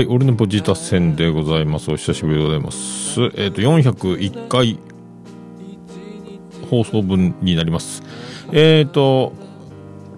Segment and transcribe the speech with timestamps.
[0.00, 1.90] はい、俺のポジタ戦でございます。
[1.90, 3.20] お久しぶりでございます。
[3.34, 4.78] えっ、と、401回
[6.70, 8.02] 放送分になります。
[8.50, 9.34] えっ、と、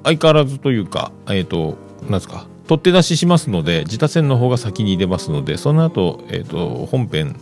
[0.05, 7.35] 相変わらずというか、えっ、と、なんですか、取って出ししますので、自他戦の方が先に出ますので、その後、えっ、と、本編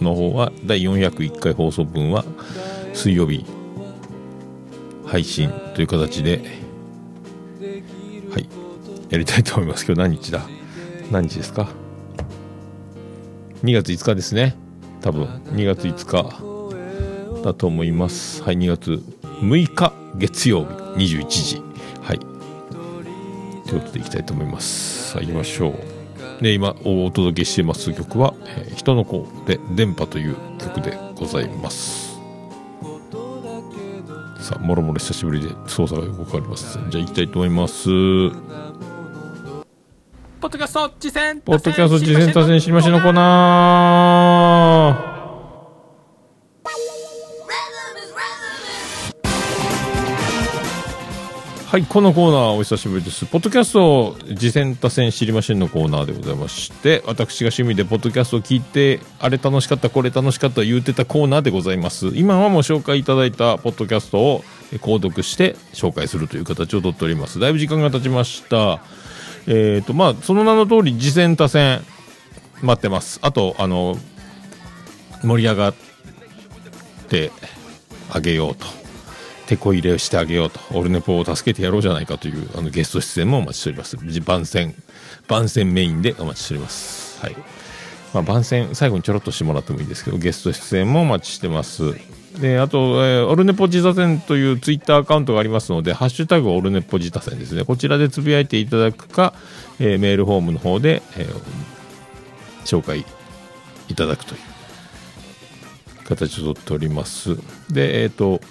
[0.00, 2.24] の方は、第401回放送分は、
[2.92, 3.46] 水曜日、
[5.06, 6.42] 配信という形で、
[8.32, 8.48] はい、
[9.10, 10.57] やりたいと思いますけど、何日だ？
[11.10, 11.68] 何日ですか
[13.62, 14.54] ？2月5日ですね。
[15.00, 18.42] 多分2月5日だと思います。
[18.42, 19.02] はい2月
[19.40, 20.64] 6日月曜
[20.96, 21.62] 日21時。
[22.02, 22.18] はい。
[22.18, 25.12] ということでいきたいと思います。
[25.12, 26.42] さあ行きましょう。
[26.42, 32.18] で今お届けしています曲は「えー人の子」で「電波」という曲でございます。
[34.40, 36.78] さあもろもろ久しぶりで操作がよくわかります。
[36.90, 37.88] じゃあ行きたいと思います。
[40.40, 45.18] ポッドキャスト次戦ポッドキャスト次戦多戦知りましのコーナー
[51.66, 53.26] はい、このコーナーお久しぶりです。
[53.26, 62.06] ポッドキャスト次戦多戦知りませんのコーナーでございまして、私が趣味でポッドキャストを聞いて、あれ楽しかった、これ楽しかった言うてたコーナーでございます。
[62.14, 64.44] 今はもう紹介いただいたポッドキャストを
[64.80, 67.38] 購読して紹介するという形をとっております。
[67.38, 68.80] だいぶ時間が経ちました。
[69.50, 71.80] えーとまあ、その名の通り次戦多戦
[72.60, 73.18] 待ってます。
[73.22, 73.96] あとあの
[75.22, 75.74] 盛り上がっ
[77.08, 77.32] て
[78.10, 78.66] あげようと。
[79.46, 80.60] 手こ入れをしてあげようと。
[80.74, 83.96] オルネポを助けてやろうじゃないかというあのゲスト出演もお待ちしております。
[84.20, 84.74] 番宣
[85.26, 87.18] 番宣メインでお待ちしております。
[87.22, 87.36] はい。
[88.12, 91.94] まあ、番宣最後にちょろっとしてもらってもいいですけどゲスト出演もお待ちしてます。
[92.40, 99.34] であと、えーオルネポ自他戦というツイッターアカウントがありますので、ハッシュタグオルネポ自他戦ですね、こちらでつぶやいていただくか、
[99.80, 101.78] えーメールフォームの方で、えー
[102.68, 103.06] 紹介
[103.88, 104.40] いただくという
[106.04, 107.36] 形をとっております。
[107.70, 108.42] で、えっ、と、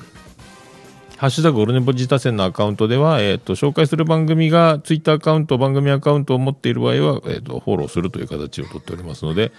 [1.18, 9.52] ハッシュタグオルネポ自他戦のアカウントでは、えっ、と、紹介する番組がツイッターアカウント、番組アカウントを持っている場合は、えっ、と、フォローするという形をとっておりますので、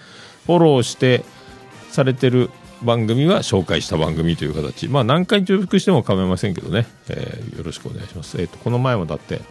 [0.45, 1.23] フォローして
[1.89, 2.49] されてる
[2.83, 4.87] 番組は紹介した番組という形。
[4.87, 8.39] まあ、何回重複しても構いませんけどね、えーよろしくお願いします。
[8.41, 9.41] えっ、と、この前もだって、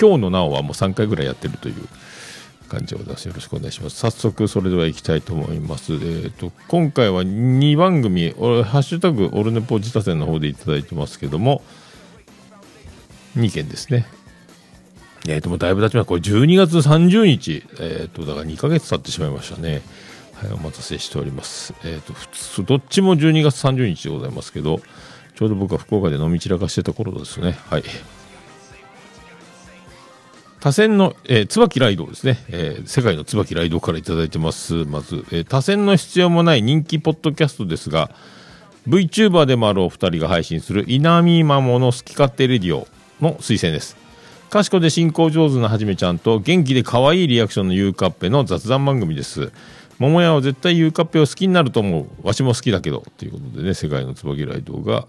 [0.00, 1.74] 今日のなおはもう3回ぐらいやってるという
[2.68, 3.28] 感じでございます。
[3.28, 3.96] よろしくお願いします。
[3.96, 5.92] 早速、それでは行きたいと思います。
[5.92, 11.62] えー、と今回は2番組、おハッシュタグオルネポ自他戦の方でいただいてますけども、
[13.36, 14.06] 2件ですね。
[15.26, 16.08] えー、ともうだいぶ経ちました。
[16.08, 19.82] これ12月30日、えー、とだから2ヶ月経ってしまいましたね。
[20.44, 21.74] はい、お待たせしております。
[21.84, 24.80] えー、と普通どっちも12月30日でございますけど、
[25.34, 27.58] ちょうど僕は福岡で飲み散らかしてた頃ですね。
[27.70, 27.84] はい。
[30.60, 34.84] 多選の、えー、椿ライドですね、えー世界の椿ライドからいただいてます。
[34.84, 38.10] まず、えー多選の必要もない人気ポッドキャストですが、
[38.88, 42.86] VTuber でもあるお二人が配信する稲見マモの好き勝手レディオ
[43.20, 43.96] の推薦です。
[44.50, 49.50] 賢で進行上手なはじめちゃんと元気で可愛いリアクションのゆうかっぺの雑談番組です。
[49.98, 52.26] 桃屋は絶対ゆうかっぺを好きになると思う。
[52.26, 53.04] わしも好きだけど。
[53.16, 55.06] ということでね、世界の椿ライドが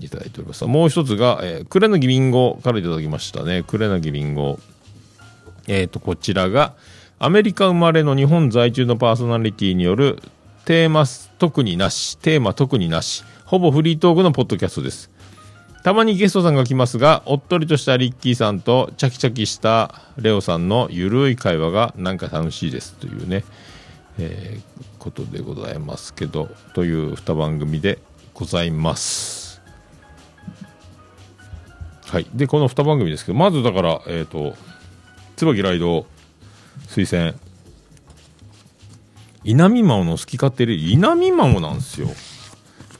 [0.00, 0.64] いただいております。
[0.66, 3.64] もう一つが、えー、クレナギリンゴからいただきましたね。
[3.66, 4.58] クレナギリンゴ。
[5.66, 6.74] えっ、と、こちらが、
[7.18, 10.22] アメリカ生まれの日本在住のパーソナリティによる、
[10.64, 11.04] テーマ
[11.38, 15.10] 特になし、テーマ特になし、ほぼフリートークのポッドキャストです。
[15.82, 23.44] たまにゲストさんが来ますが、おっとりとしたリッキーさんと、チャキチャキしたレオさんのゆるい会話がなんか楽しいですというね、
[24.18, 27.98] えーことでございますけど、という2番組で
[28.34, 29.62] ございます。
[32.06, 32.26] はい。
[32.34, 34.54] で、この2番組ですけど、まずだから、えっ、と、
[35.36, 36.06] 椿ライド
[36.88, 37.38] 推薦。
[39.44, 42.08] 稲見マモの好き勝手で、稲見マモなんですよ。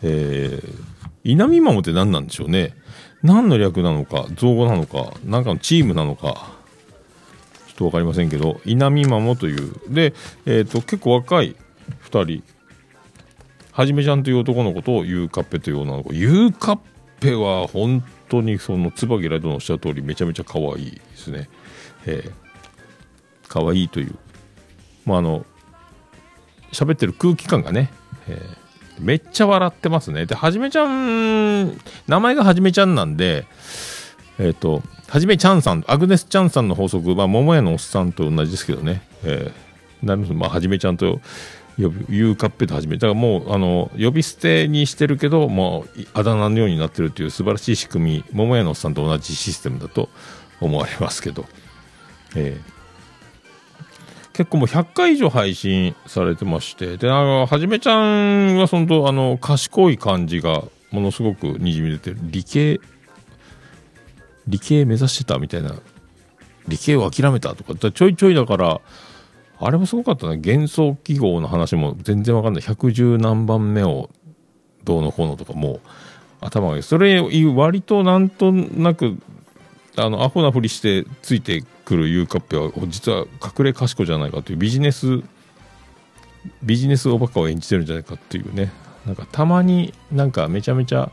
[0.03, 0.85] えー、
[1.29, 2.75] 稲見マモって何なんでしょうね。
[3.23, 6.57] 何の略なのか、造語なのか、なんかのチームなのか、
[7.67, 9.75] ちょっとわかりませんけど、稲見マモという。
[9.91, 10.15] で、
[10.47, 11.55] えっ、と、結構若い
[12.11, 12.43] 2人。
[13.73, 16.15] はじめちゃんという男の子と、ゆうかっぺという女の子。
[16.15, 16.81] ゆうかっ
[17.21, 21.51] ぺは本当にその椿ライドのおっしゃる通りめちゃめちゃ可愛いですね。
[22.07, 22.33] えー、
[23.49, 24.15] 可愛いという。
[25.05, 25.45] まああの、
[26.73, 27.91] 喋ってる空気感がね、
[28.29, 28.58] えー
[29.01, 30.27] めっちゃ笑ってますね。
[30.27, 31.69] で、はじめちゃん、
[32.07, 33.47] 名前がはじめちゃんなんで、
[34.39, 41.21] えっ、と、はじめちゃんさん、アグネスちゃんさんの法則、まあ、桃屋のおっさんと同じですけどね、えー、なるほど、まあ、はじめちゃんと
[41.77, 50.09] 呼ぶ、ゆうかっぺとはじめ、だからもう、あの、呼び捨てにしてるけど、もう、あだ名のようになってるという素晴らしい仕組み、桃屋のおっさんと同じシステムだと
[50.61, 51.47] 思われますけど、
[52.37, 52.78] えー
[54.39, 60.63] 結構もう100回以上配信されてまして、で、あの、はじめちゃんはその、あの、賢い感じが
[60.93, 62.19] ものすごくにじみ出てる。
[62.23, 62.81] 理系、
[64.47, 65.75] 理系目指してたみたいな、
[66.69, 68.81] 理系を諦めたとか、だかちょいちょいだから、
[69.59, 72.63] あれもすごかったな、幻想記号の話も全然わかんない。
[72.63, 74.09] 110何番目を
[74.85, 75.81] どうのこうのとかもう
[76.41, 76.83] 頭がいい。
[76.85, 77.21] それ
[77.57, 79.19] 割となんとなく
[79.99, 85.23] あのアホなふりしてついてくるユーカッペは実は隠れ賢じゃないかというビジネス
[86.63, 88.73] ビジネスおバカを演じてるんじゃないかっていうね。
[89.07, 91.11] なんかたまになんかめちゃめちゃ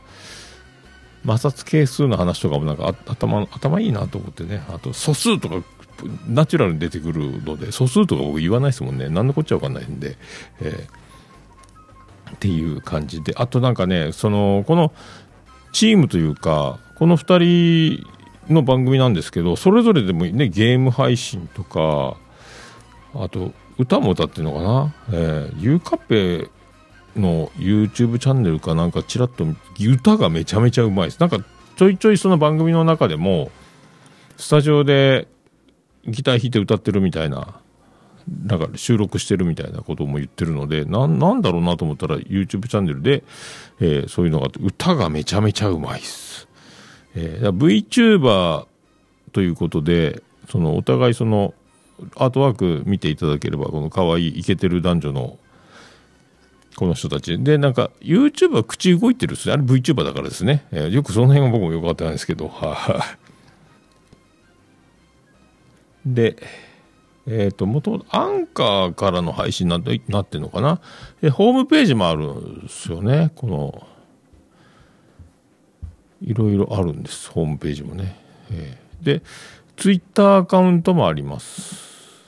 [1.26, 4.64] 摩擦係数の話とかもなんか頭頭いいなと思ってね。
[4.70, 5.56] あと素数とか
[6.28, 9.10] ナチュラルに出てくるので素数とか僕言わないですもんね。
[9.10, 10.18] 何のこっちゃわかんないんで、
[10.62, 11.06] えー
[12.34, 13.34] っていう感じで。
[13.38, 14.92] あとなんかねそのこの
[15.72, 18.15] チームというかこの2人
[18.50, 22.18] の番組なんですけどそれぞれでもねゲーム配信とか
[23.14, 26.50] あと歌も歌ってるのかな、えー、ゆうかっぺ
[27.16, 29.46] の YouTube チャンネルかなんかちらっと
[29.80, 31.20] 歌がめちゃめちゃうまいです。
[31.20, 31.38] なんか
[31.76, 33.52] ちょいちょいその番組の中でも
[34.38, 35.28] スタジオで
[36.06, 37.60] ギター弾いて歌ってるみたいな
[38.46, 43.24] なんか収録してるみたいなことも言ってるのでななんだろうなと思ったら YouTube チャンネルで、
[43.80, 46.48] えーそういうのがあって歌がめちゃめちゃうまいです、
[47.16, 48.68] えー VTuber
[49.32, 51.54] ということでそのお互いその
[52.16, 55.38] アートワーク見ていただければこの可愛いイケてる男女の
[56.76, 57.42] この人たち。
[57.42, 59.54] でなんか YouTube は口動いてるっすね。
[59.54, 62.48] あれ VTuber だからですね、えーよくその辺は僕もよく分かってないんですけど。
[62.50, 63.26] はい
[66.06, 66.38] で
[67.28, 70.80] えっ、と、元、アンカーからの配信になってなってんのかな。
[71.22, 73.32] で、ホームページもあるんですよね。
[73.36, 73.88] この、
[76.22, 77.30] いろいろあるんです。
[77.30, 78.16] ホームページもね。
[78.52, 79.22] えーで、
[79.76, 81.76] ツイッターアカウントもあります。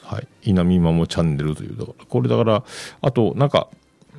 [0.03, 0.27] はい。
[0.43, 2.63] 稲見まもチャンネルという、だから、これだから、
[3.01, 3.69] あと、なんか、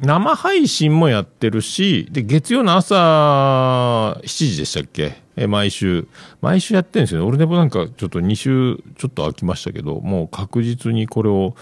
[0.00, 5.22] 生配信もやってるし、で、月曜の朝7時でしたっけ？
[5.36, 6.08] え毎週。
[6.40, 7.26] 毎週やってるんですよね。
[7.26, 11.54] 俺でもなんかちょっと2週ちょっと空きましたけど、もう確実にこれを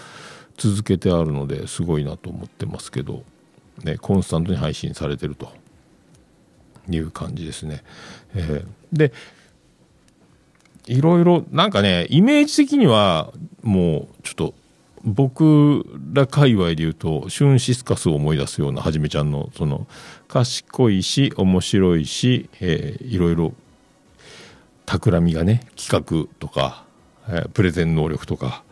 [0.57, 3.23] 続けてあるのですごいなと思ってますけど、
[3.83, 5.51] ね、コンスタントに配信されてると
[6.89, 7.83] いう感じですね。
[8.35, 9.11] えーで、
[10.87, 14.53] いろいろ、なんかね、イメージ的には、もう、ちょっと、
[15.03, 19.87] 僕ら界隈で言うと、シュンシスカスを思い出すような、はじめちゃんの、その、
[20.29, 23.53] 賢いし、面白いし、えーいろいろ、
[24.85, 26.85] 企みがね、企画とか、
[27.27, 28.63] えープレゼン能力とか、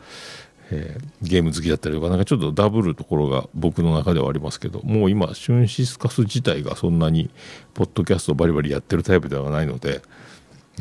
[0.71, 7.29] えーゲーム好きだったりとか、なんかちょっとダブるところが僕の中ではありますけど、もう今、シュンシスカス自体がそんなに、
[7.73, 10.01] ポッドキャストバリバリやってるタイプではないので、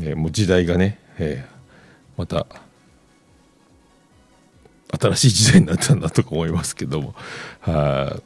[0.01, 1.55] えーもう時代がね、えー
[2.17, 2.47] また
[5.01, 7.15] 新しい時代になったんだとか思いますけども
[7.61, 8.17] は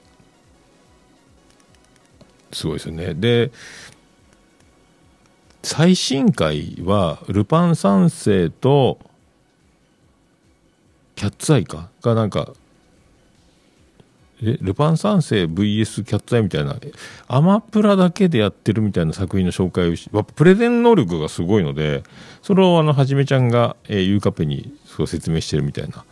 [2.52, 2.54] い。
[2.54, 3.14] すごいですよね。
[3.14, 3.50] で
[5.62, 8.98] 最新回は「ルパン三世」と
[11.18, 12.52] 「キャッツアイか」がなんか
[14.40, 16.76] えルパン三世 VS キャッツアイみたいな
[17.26, 22.04] アマプラだけでやってるみたいな作品の紹介をしプレゼン能力がすごいので
[22.40, 26.04] それをあのはじめちゃんが、えー、ユーカペにそう説明してるみたいな。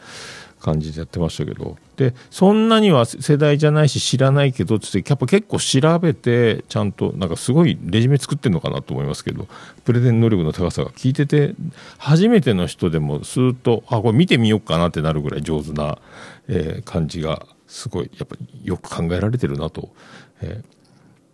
[0.66, 1.76] 感じでやってましたけど。
[1.96, 9.46] でそんなには世代じゃないし知らないけどつってやっぱ結構調べてちゃんとなんかすごいレジュメ作ってるのかなと思いますけど。
[9.84, 11.54] プレゼン能力の高さが聞いてて
[11.96, 15.98] 初めての人でもスーッとあこれ見てみようかなってなるぐらい上手な、
[16.48, 19.90] えー感じがすごいやっぱよく考えられてるなと、
[20.42, 20.76] えー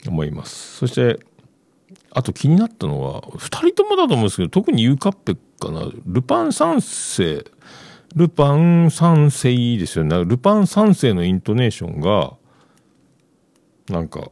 [0.09, 0.79] 思います。
[0.79, 1.21] そして
[2.11, 5.87] あと気になったのは2人ともだと思うんですけど特にユーカッペかな。
[6.07, 7.45] ルパン三世
[8.15, 10.25] ルパン三世ですよね。
[10.25, 12.35] ルパン三世のイントネーションが
[13.89, 14.31] なんか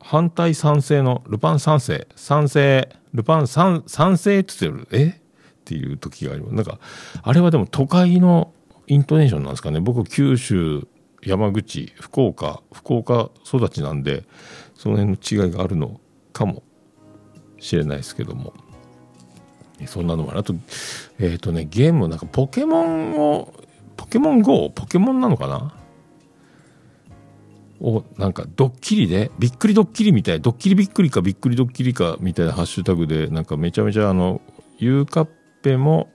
[0.00, 5.02] 反対賛成のルパン三世賛成ルパン三賛成って言ってる？
[5.04, 5.08] え？
[5.08, 6.54] っていう時があります。
[6.54, 6.78] なんか
[7.22, 8.52] あれはでも都会の
[8.86, 9.80] イントネーションなんですかね。
[9.80, 10.86] 僕九州
[11.24, 14.24] 山口福岡福岡育ちなんで
[14.74, 16.00] その辺の違いがあるの
[16.32, 16.62] かも
[17.58, 18.52] しれないですけども。
[19.86, 20.54] そんなのもあと。
[21.18, 23.52] えっ、とねゲームなんかポケモンを
[23.96, 25.74] ポケモン GO ポケモンなのかな？
[27.82, 34.40] をなんかドッキリでびっくりドッキリみたいドッキリびっくりかびっくりドッキリかみたいなハッシュタグでなんかめちゃめちゃあの
[34.78, 35.28] ユーカッ
[35.62, 36.08] ペも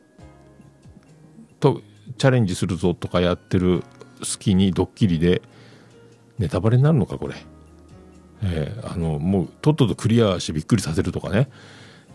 [1.60, 1.82] と
[2.18, 3.84] チャレンジするぞとかやってる
[4.24, 5.42] 隙にドッキリで
[6.40, 7.36] ネタバレになるのかこれ、
[8.44, 11.50] えーあのもうとっととクリアしてびっくりさせるとかね。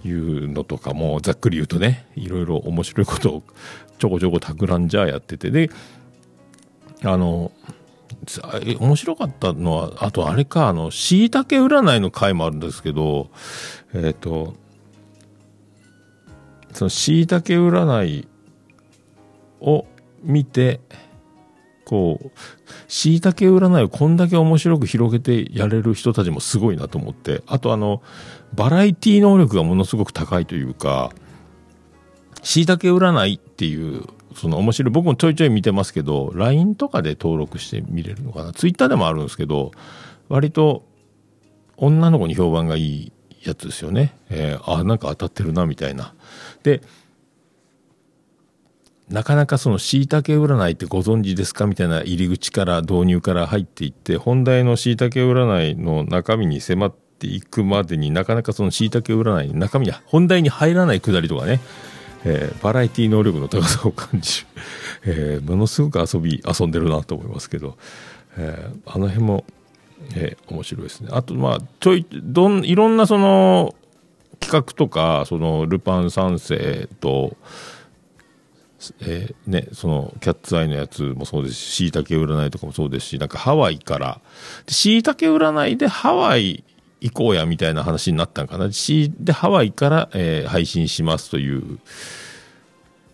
[0.04, 3.42] いうのとかもざっくり言うとねいろいろ面白いことを
[3.98, 5.50] ちょこちょこ企んじゃやってて。
[5.50, 5.70] で
[7.04, 7.50] あの
[8.78, 13.30] 面白かったのはあとあれかあのしいたけ占いの回もあるんですけど
[13.94, 14.54] えっ、ー、と
[16.72, 18.28] そのしいたけ占い
[19.60, 19.86] を
[20.22, 20.80] 見て
[21.92, 22.30] こう
[22.88, 27.42] しいたけ占いをこんだけ面白く広げてやれる人たちもすごいなと思って。
[27.46, 28.00] あとあの
[28.54, 31.12] バラエティ能力がものすごく高いというか
[32.42, 38.54] しいたけ占いっていうその面白い僕もちょいちょい見てますけど LINE とかで登録して見れるのかな。
[38.54, 39.72] Twitter でもあるんですけど
[40.30, 40.86] 割と
[41.76, 43.12] 女の子に評判がいい
[43.44, 46.14] やつですよね、えー、あなんか当たってるなみたいな。
[46.62, 46.80] で
[49.12, 61.60] なかなかそのしいたけ占いってご存知ですかみたいな入り口から導入から入っていって本題のしいたけ占いの中身に迫っていくまでになかなかそのしいたけ占いの中身に 本題に入らないくだりとかね、
[62.24, 64.46] えー、バラエティ能力の高さを感じる、
[65.04, 67.76] えー、ものすごく遊び遊んでるなと思いますけど、
[68.38, 69.44] えー、あの辺も、
[70.14, 71.10] えー、面白いですね。
[71.12, 73.74] あとまあちょいどんいろんなその
[74.40, 77.36] 企画とかそのルパン三世と
[79.00, 84.20] えー、ね、そのキャッツアイのやつもそうですし、しいたけ占いとかもそうですし、なんかハワイから、
[84.68, 86.64] しいたけ占いでハワイ
[87.00, 88.70] 行こうやみたいな話になったんかな。
[88.72, 91.78] しでハワイから、えー、配信しますという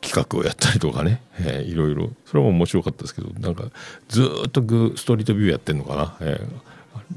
[0.01, 3.65] 企画をやったりとかね、えー、いろいろ、それも面白かったですけど、なんか
[4.09, 6.17] ずっとグストリートビューやってんのかな。
[6.21, 6.41] え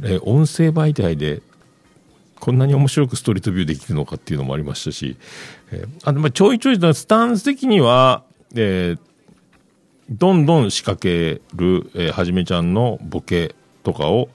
[0.02, 1.42] ー、えー、音声媒体で
[2.40, 5.16] こんなに面白くストリートビューできるのかっていうのもありましたし、
[5.72, 8.24] えー、あまあちょいちょいスタンス的には、
[8.56, 9.00] えー、
[10.10, 14.30] どんどん仕掛ける、えー、はじめちゃんのボケとかを、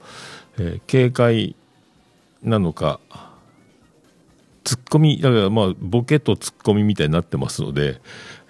[0.57, 1.55] えー、警戒
[2.41, 2.99] なのか、
[4.63, 8.01] ツッコミ、だからまあ、ボケとツッコミみたいになってますので、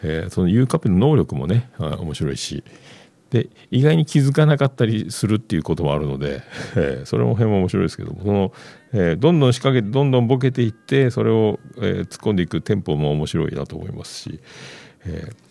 [0.04, 2.64] えー、その U カップの能力もね、面白いし、
[3.30, 6.42] で、意外に気づかなかったりするっていうこともあるので、
[6.76, 8.54] えー、それも辺も面白いですけども、その、
[8.94, 14.40] えー、どんどん仕掛けて、どんどんボケていって、それを、えー、突っ込んでいくテンポも面白いなと思いますし、
[15.06, 15.47] えー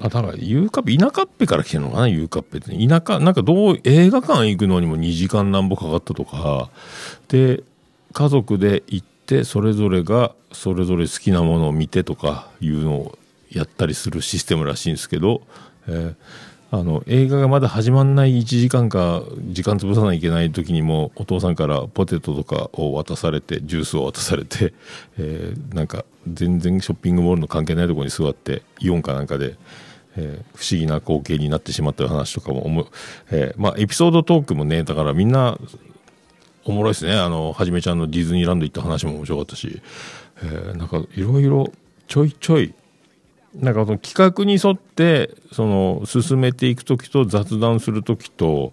[0.00, 2.86] あ、だから、ユーカッペ、田舎っぺから来てるのかな、ユーカッペって。
[2.86, 6.70] 田舎、なんかどう、映画館行くのにも2時間なんぼかかったとか、
[7.28, 7.62] で、
[8.12, 13.18] 家族で行って、それぞれが、それぞれ好きなものを見てとかいうのを
[13.50, 15.42] やったりするシステムらしいんですけど、
[15.86, 16.14] えー、
[16.70, 24.74] あの映画がまだ始まんない1時間か時間潰さないといけない時にもお父さんからポテトとかを渡されてジュースを渡されて、
[25.18, 29.56] えー、なんか全然ショッピングモールの関係ないところに座ってイオンかなんかで
[30.16, 32.86] えー、不思議な光景になってしまった話とかも思、
[33.30, 35.58] えー、まあ、エピソードトークもね、だからみんな、
[36.64, 37.12] おもろいですね。
[37.12, 39.80] あの、はじめちゃんのディズニーランド行った話も面白かったし、
[40.42, 41.72] えー、なんかいろいろ
[42.08, 42.74] ちょいちょい、
[43.54, 48.72] なんかその企画に沿って、その、進めていく時と雑談する時と、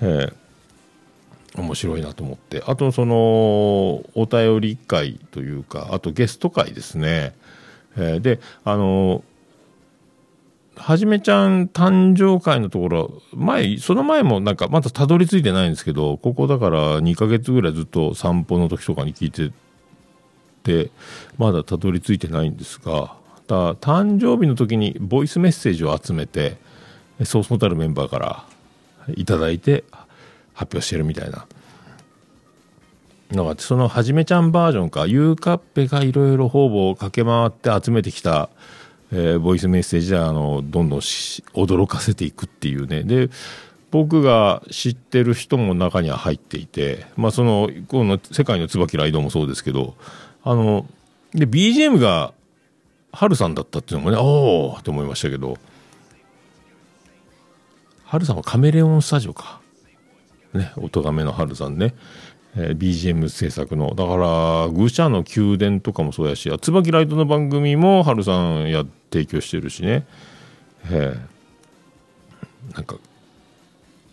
[0.00, 2.62] えー、面白いなと思って。
[2.66, 7.34] あと、その、お便り会というか、あとゲスト会ですね。
[7.96, 9.22] えー、で、あの
[10.76, 19.52] はじめちゃん誕生会のところ、前、その前もなんかまだたどり着いてないんですけど、ここだから2ヶ月ぐらいずっと散歩の時とかに聞いて
[20.62, 20.90] て、
[21.38, 23.16] まだたどり着いてないんですが、
[23.46, 26.58] だ誕生日の時にボイスメッセージを集めて、
[27.24, 28.44] そうそうたるメンバーから
[29.14, 29.84] いただいて
[30.52, 31.46] 発表してるみたいな。
[33.32, 38.50] のがそのはじめちゃんバージョンか、ゆうかっぺがいろいろ方々駆け回って集めてきた
[39.12, 43.30] えー、ボイスメッセージであのどんどん驚かせていくっていうねで
[43.90, 49.94] 僕が知ってる人も中には入っていて、まあ、そのこの「世界の椿ライド」もそうですけど
[50.42, 50.86] あの
[51.32, 52.32] で BGM が
[53.12, 55.56] ハルさんだったっていうのもねおおって思いましたけど
[58.06, 59.60] ハルさんはカメレオンスタジオか。
[60.54, 61.94] ね、音がめのハルさんね。
[62.56, 63.94] えー、BGM 制作の。
[63.94, 70.06] だから、愚者の宮殿とかもそうやし、椿ライトの番組もハルさんや提供してるしね。
[70.90, 72.96] えー、なんか、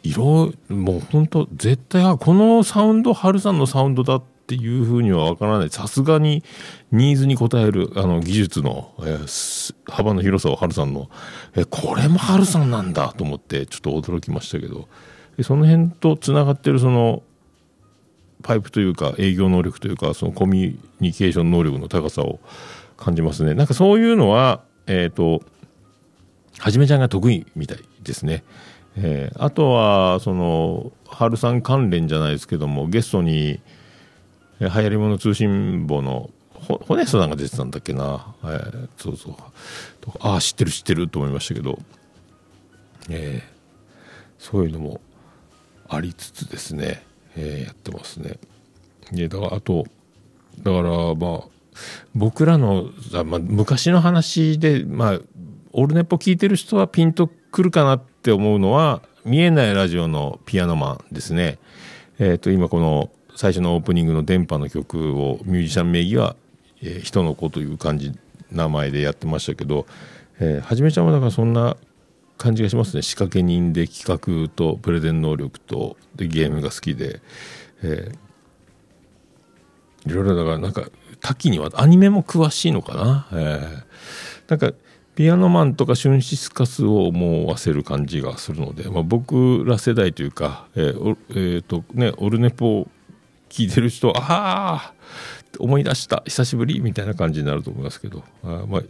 [0.04, 5.70] 色、もう本当絶対、あ、このサウンド、ハルさんのサウンドだっていうふうにはわからない。
[5.70, 6.44] さすがに
[6.92, 11.10] ニーズに応える、あの、技術の、えー、幅の広さをハルさんの、
[11.56, 14.90] えこれもハルさんなんだと思って、ちょっと驚きましたけど、
[15.42, 17.24] その辺とつながってるその、
[18.44, 22.40] パイプというか営業能力というかそのコミュニケーション能力の高さを
[22.98, 23.54] 感じますね。
[23.56, 25.42] なんかそういうのはえっ、ー、と
[26.60, 28.44] はじめちゃんが得意みたいですね、
[28.98, 33.60] えー、あとはその春さん関連じゃないですけどもゲストに
[34.60, 39.36] えー流行り物通信簿のほホネストさんが出てたんだっけな、えーそうそう。
[40.00, 41.80] とかああ知ってる知ってると思いましたけど、
[43.10, 43.54] えー
[44.44, 45.00] そういうのも
[45.88, 47.02] ありつつですね、
[47.36, 48.38] えーやってますね。
[49.12, 49.86] でだからあと
[50.60, 51.44] だからまあ
[52.16, 52.90] 僕らの、
[53.26, 55.20] まあ、昔の話でまあ
[55.72, 61.58] オルネポ聞いてる人はピンとくるかなって思うのは見えないラジオのピアノマンですね。
[62.20, 66.36] えっ、と今この最初のオープニングの電波の曲をミュージシャン名義は、
[66.82, 68.12] えー人の子という感じ
[68.52, 69.88] 名前でやってましたけど、
[70.40, 71.78] えーはじめちゃんはだからそんな
[72.38, 73.02] 感じがしますね。
[73.02, 77.22] 仕掛け人で企画とプレゼン能力とでゲームが好きで、
[77.82, 78.18] えー
[80.06, 80.84] いろいろだからなんか
[81.22, 83.84] 多岐にはアニメも詳しいのかな、えー
[84.50, 84.74] なんか
[85.16, 92.88] ピアノマンとかシュンシスカスを思わせる感じがするので、まあ、僕ら世代というか、えーえーとね、オルネポを
[93.48, 94.94] 聞いてる人はああ
[95.60, 98.82] 思い出した久しぶりみたいな感じになると思いますけどあまあ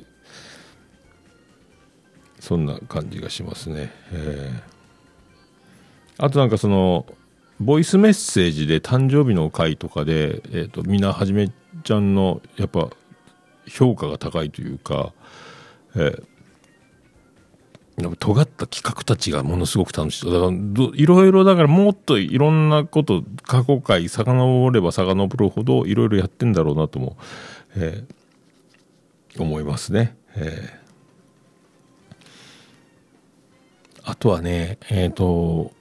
[2.43, 3.89] そんな感じがしますね。
[4.12, 6.25] えー。
[6.25, 7.05] あとなんかその
[7.62, 11.50] ボイスメッセージで誕生日の回とかで、えー、とみんなはじめ
[11.85, 12.89] ちゃんのやっぱ
[13.65, 15.13] 評価が高いというか、
[15.95, 16.23] えー。
[18.17, 20.25] 尖った企画たちがものすごく楽しい。
[20.25, 27.15] だからいろいろだからもっといろんなこと過去回遡れば遡るほどいろいろやってんだろうなとも、
[27.77, 29.41] えー。
[29.41, 30.17] 思いますね。
[30.35, 30.82] えー。
[34.03, 35.72] あとはねえっ、と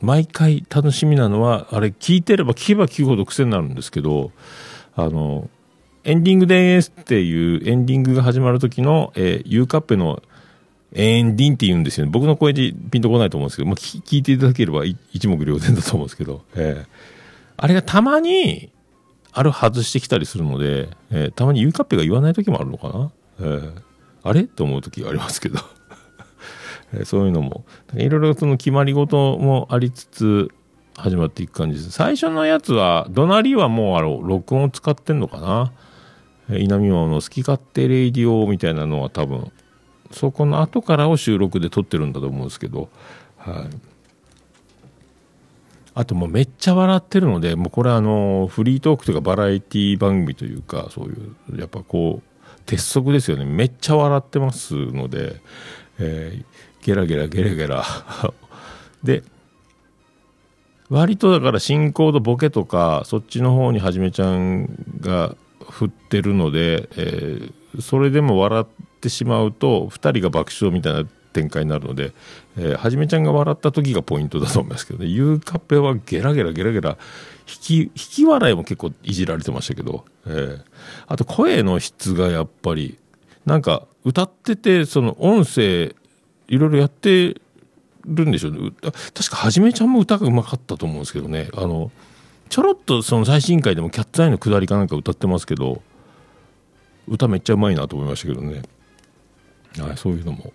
[0.00, 4.32] 毎回楽しみなのはあれ聞いてれば聞けば聞くほど癖になるんですけど
[4.94, 5.50] あの
[6.04, 10.22] エンディングでーすっていうエンディングが始まる時の、えー、ユーカッペの
[10.92, 12.10] エンディンって言うんですよね。
[12.12, 16.86] 僕の声でピンとこないと思うんですけど、まあ、聞いていただければ一目瞭然だと思うんですけど、えー。
[17.58, 18.72] あれがたまに
[19.30, 23.82] ある外してきたりするので、えーたまにユーカッペが言わない時もあるのかな、えー。
[24.22, 24.44] あれ？
[24.44, 25.60] と思う時がありますけど。
[27.04, 27.64] そういうのも。
[27.94, 30.50] いろいろその決まり事もありつつ
[30.96, 31.92] 始まっていく感じです。
[31.92, 35.38] 最初のやつは怒鳴りはもうあの録音を使ってんのか
[36.48, 36.58] な？
[36.58, 39.52] 稲見湾の好き勝手レイディオみたいなのは多分
[40.10, 42.88] そこの後からを収録で撮ってるんだと思うんですけど。
[43.36, 43.64] はい。
[45.92, 51.10] あともうめっちゃ笑ってるのでもうこれあのフリートークというかバラエティ番組というかそうい
[51.56, 53.44] うやっぱこう鉄則ですよね。
[53.44, 55.40] めっちゃ笑ってますので、
[55.98, 56.44] えー
[56.82, 57.84] ゲラゲラゲラゲラ。
[59.02, 59.22] で
[60.88, 64.68] 割とだから進行とボケとかそっちの方にはじめちゃん
[65.00, 65.36] が
[65.70, 68.66] 振ってるので、えーそれでも笑っ
[69.00, 72.12] てしまうと2人が爆笑みたいな展開になるので、
[72.58, 75.06] えーはじめちゃんが笑った時がポイントだと思いますけどね。
[75.06, 76.98] ユーカッペはゲラゲラゲラゲラ
[77.48, 80.60] 引き引き笑いも結構いじられてましたけど、えー
[81.06, 82.98] あと声の質がやっぱり
[83.46, 85.94] なんか歌っててその音声
[86.50, 87.40] いろいろやって
[88.04, 88.72] るんでしょうね。
[88.82, 91.48] 確かはじめちゃんも歌がうまかったと思うんですけどね。
[91.54, 91.90] あの
[92.48, 95.80] ちょろっとその最新回でも「キャッツアイの下りかなんか歌ってますけど
[97.08, 98.62] 歌めっちゃうまいなと思いましたけどね、
[99.78, 100.52] はい、そういうのも、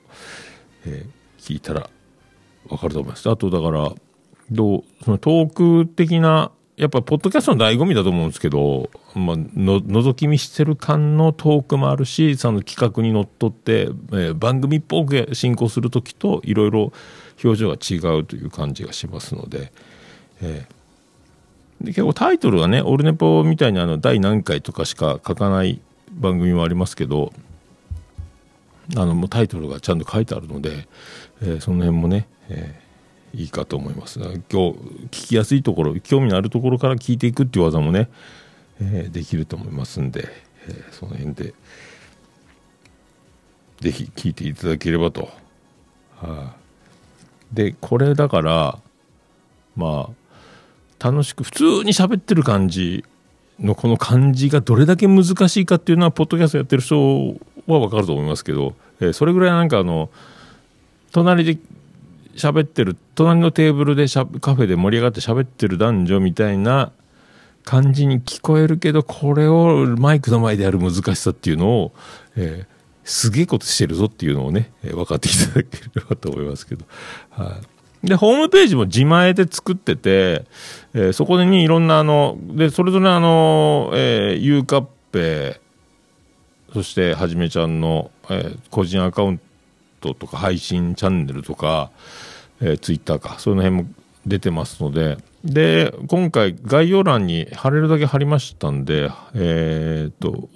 [0.86, 1.91] えー聞いたら
[2.69, 3.29] わかると思います。
[3.29, 3.93] あとだから
[4.49, 16.91] どうそのトーク的なやっぱポッドキャストの醍醐味だと思うんですけど、まあ、の覗き見してる感のトークもあるしその企画にのっとって、えー番組っぽく進行する時といろいろ
[17.43, 19.71] 表情が違うという感じがしますので,、
[20.41, 21.85] えー。
[21.85, 25.79] で結構タイトルはね「オルネポ」みたいにあの第何回とかしか書かない
[26.11, 27.31] 番組もありますけど
[28.97, 30.88] あのもうタイトルがちゃんと書いてあるので、
[31.41, 32.85] えーその辺もね、えー。
[33.36, 38.10] いいかと思います今日聞きやすいところ興味のあるところから聞いていくっていう技もね、
[38.80, 40.28] えーできると思いますんで、
[40.67, 41.54] えーその辺で
[43.82, 45.30] ぜひ聞いていただければと。
[46.17, 46.54] は
[47.52, 48.80] いでこれだから
[49.76, 50.10] ま
[51.00, 53.06] あ楽しく普通に喋ってる感じ
[53.60, 56.95] のこの感じがどれだけ難しいかっていうのはポッドキャストやってる人
[57.67, 60.10] は分かると思いますけど、えーそれぐらいなんかあの
[61.12, 61.58] 隣で
[62.36, 66.91] 喋ってる隣のテーブルでしゃカフェで盛り上がって喋ってる男女みたいな
[67.63, 71.93] 感じに聞こえるけどこれをマイクの前でやる難しさっていうのを、
[72.36, 72.76] えー
[73.08, 76.86] すげえことしてるぞっていうのをね、えー分かっていただければと思いますけど。
[77.30, 77.62] は
[78.04, 80.45] いで、ホームページも自前で作ってて、
[80.93, 85.62] えーそこにいろんなあの、で、それぞれあの、えー、ユーカッペ、
[86.74, 89.39] そしてはじめちゃんの、えー個人アカウン
[90.06, 91.91] トとか配信チャンネルとか、
[92.62, 93.86] えー、ツイッターか、その辺も
[94.26, 100.50] 出てますので、で、今回概要欄に貼れるだけ貼りましたんで、えーっと、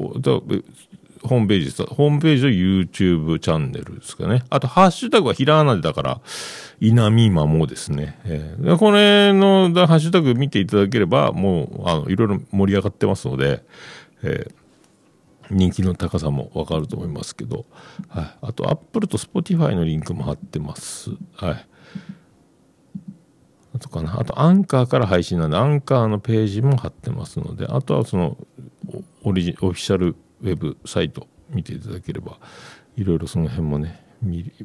[1.22, 1.84] ホームページです。
[1.84, 4.44] ホームページと YouTube チャンネルですかね。
[4.50, 6.22] あと、ハッシュタグはひらがなでだから、
[6.80, 8.20] 稲見まもですね。
[8.26, 13.64] えーこれのハッシュタグ見ていただければ、もう、あの、いろいろ盛り上がってますので、
[14.24, 14.59] えー
[15.50, 17.66] 人気の高さもわかると思いますけど、
[18.08, 18.38] はい。
[18.42, 21.12] あと、Apple と Spotify のリンクも貼ってます。
[21.36, 21.68] はい。
[23.76, 24.20] あとかな。
[24.20, 28.38] あと、アンカーから配信なんで、アンカーのページも貼ってますので、あとはその、
[29.24, 32.38] オリジ、オフィシャルウェブサイト見ていただければ、
[32.96, 34.04] いろいろその辺もね、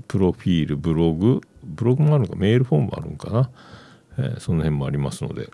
[0.09, 3.51] プロフィール、ブログ、ブログもあるのか、メールフォームもあるのかな。
[4.17, 5.51] えーその辺もありますので、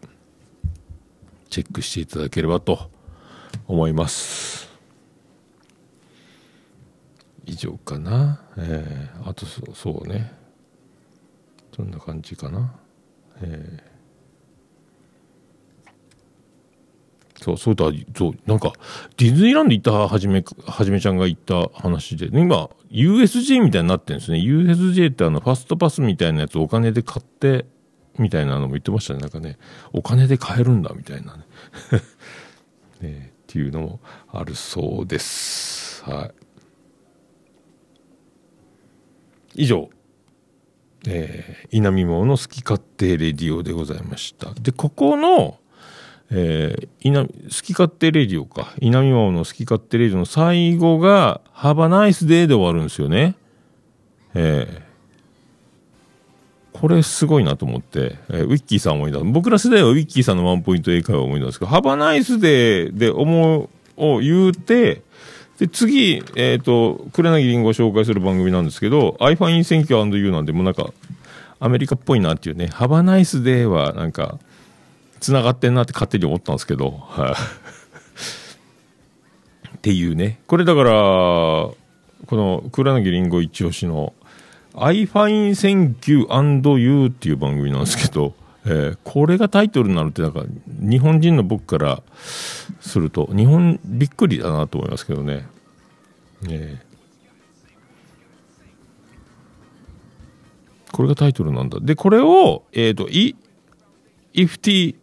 [1.48, 2.90] チェックしていただければと
[3.66, 4.69] 思います。
[7.50, 8.40] 以上かな。
[8.56, 10.32] えーあとそうそうね。
[11.74, 12.74] そんな感じかな。
[13.42, 13.90] えー
[17.42, 18.74] そう、そうだ、そう、なんか、
[19.16, 24.40] ディズニーランド行ったはじめ、はじめちゃんが言った話で、今、USJ みたいになってるんですね。
[24.40, 27.64] USJ ってあの、ファストパスみたいなやつお金で買って、
[28.18, 29.20] みたいなのも言ってましたね。
[29.20, 29.56] なんかね、
[29.94, 31.44] お金で買えるんだ、みたいなね。
[33.00, 36.04] ねっていうのもあるそうです。
[36.04, 36.39] はい。
[39.54, 39.90] 以上、
[41.06, 44.52] えー、稲見桃の好き勝手レディオでございました。
[44.54, 45.58] で、ここの、
[46.30, 47.28] えー、稲好
[47.62, 48.74] き勝手レディオか。
[48.80, 53.36] 稲見桃の好き勝手レディオの最後が、ハバナイスデーで終わるんですよね。
[54.34, 54.90] えー
[56.72, 59.24] これすごいなと思って、えーウィッキーさん思い出す。
[59.24, 65.02] 僕ら世代はウィッキーさんのワンポイント英会話を思い出すけど、ハバナイスデーで思う、を言うて、
[65.60, 70.90] で、次、えっ、と、黒柳りんごを紹介する番組なんですけど、I find thank you なんで、もうなんか、
[71.60, 74.38] アメリカっぽいなっていうね、ハバナイスデーはなんか、
[75.20, 77.32] 繋がってんなって勝手に思ったんですけど、はい。
[79.76, 80.40] っていうね。
[80.46, 81.76] これだから、こ
[82.30, 84.14] の黒柳りんご一押しの
[84.74, 88.32] I find thank you and you っていう番組なんですけど、
[88.70, 92.02] えーこれがタイトルになるってなんか日本人の僕から
[92.80, 95.46] すると日本びっくりだなと思いますけどね。
[96.48, 96.90] えー
[100.92, 101.78] これがタイトルなんだ。
[101.80, 103.36] で、これを、えっ、と、ifty、
[104.34, 104.96] ifty っ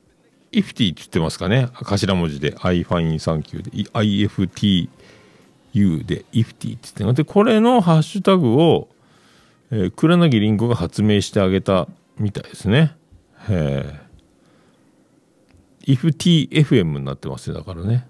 [0.52, 1.70] て言ってますかね。
[1.74, 4.90] 頭文字で I find thank you で、iftu
[6.06, 8.90] で ifty って言ってますで、これのハッシュタグを、
[9.72, 11.88] えー、黒柳りんごが発明してあげた
[12.20, 12.96] みたいですね。
[13.50, 18.08] えー、IFTFM になってますよだからね。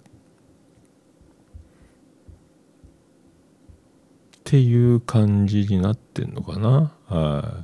[4.38, 6.94] っていう感じになってんのかな。
[7.08, 7.64] は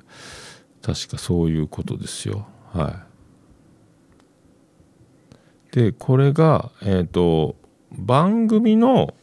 [0.81, 0.85] い。
[0.85, 2.45] 確かそういうことですよ。
[2.73, 3.03] は
[5.71, 5.75] い。
[5.75, 7.55] で、これが、えっ、と、
[7.91, 9.13] 番組の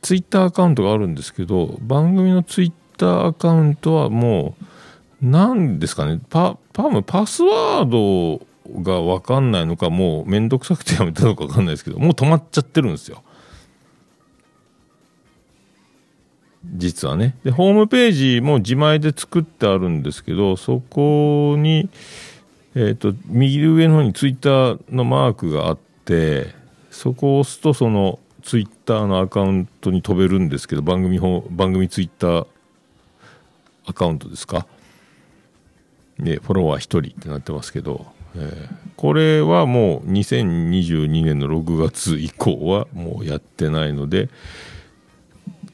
[0.00, 4.64] ツイッターアカウントがあるんですけど番組のツイッターアカウントはもう
[5.22, 6.20] 何ですかね。
[6.28, 8.46] パパームパスワード
[8.82, 13.22] が分かんないのかもうめんどくさくてやめたのか分かんないですけどもう止まっちゃってるんですよ。
[16.64, 17.36] 実はね。
[17.44, 21.88] でホームページも自前で作ってあるんですけどそこに
[22.74, 26.54] えっ、と右上の方にツイッターのマークがあって
[26.90, 31.18] そこを押すとそのツイッターのアカウントに飛べるんですけど番組
[31.50, 32.46] 番組ツイッター
[33.88, 34.66] アカウントですか？
[36.18, 44.28] でフォロワー1人ってなってますけど、えーこれはもう2022年の6月以降はもうやってないので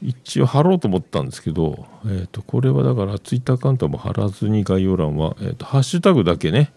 [0.03, 6.71] 一応貼ろうと思ったんですけど、えー、とこれはだからツイッターアカウントも貼らずに概要欄は、えー、とハッシュタグだけね、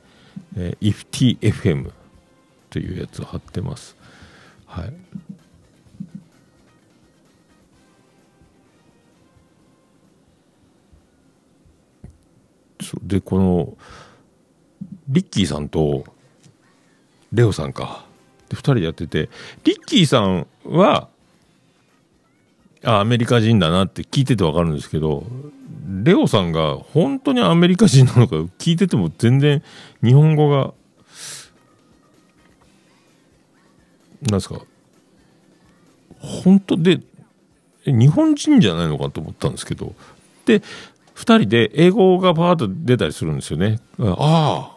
[0.57, 1.91] えー、IFTFM
[2.71, 3.95] というやつを貼ってます。
[4.65, 4.93] はい
[13.03, 13.77] でこの
[15.09, 16.05] リッキーさんと
[17.33, 18.05] レオさんか。
[18.49, 19.29] で2人でやってて
[19.65, 21.09] リッキーさんは
[22.83, 25.25] あアメリカ人だなって聞いてて分かるんですけど
[26.03, 29.63] レオさんが本当にアメリカ人なのか聞いてても全然
[30.03, 30.73] 日本語が
[34.23, 34.63] なんですか
[36.19, 37.01] 本当で
[37.85, 39.95] 日本人じゃないのかと思ったんですけど。
[40.47, 40.63] で
[41.19, 43.81] 2人で英語がパーッと出たりするんですよね。
[43.99, 44.77] ああ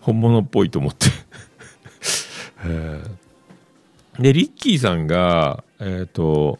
[0.00, 1.06] 本物っぽいと思って。
[4.18, 6.58] でリッキーさんがえっ、と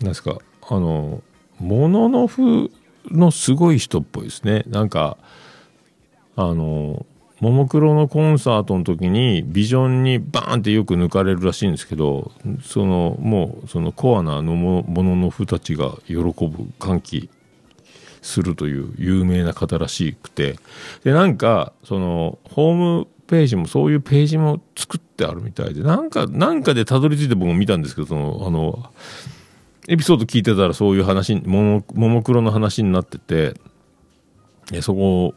[0.00, 0.36] なんですか
[0.68, 1.22] あの
[1.58, 2.70] モノノフ
[3.06, 4.64] のすごい人っぽいですね。
[4.66, 5.16] なんか
[6.36, 7.06] あの
[7.44, 16.32] ももクロのコンサートの時にビジョンにバーンってよく抜かれるらしいんですけどそのもうそのコアなのももののふたちが喜ぶ
[16.78, 17.28] 歓喜
[18.22, 20.56] するという有名な方らしくて。
[21.04, 28.90] でなんかそのホームページもそういうページも作ってあるみたいでなんかなんかでたどり着いて僕も見たんですけどそのあの
[29.88, 33.54] エピソード聞いてたらそういう話もももクロの話になってて
[34.80, 35.34] そこ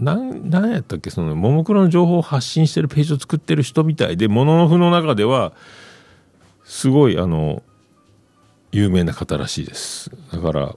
[0.00, 5.52] なん何やったっけそのももクロの情報を発信してるページを作ってる人みたいでモノノフの中では
[6.64, 7.62] すごいあの
[8.70, 10.10] 有名な方らしいです。
[10.32, 10.76] だから